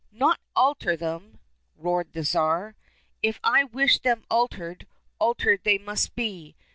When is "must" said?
5.77-6.15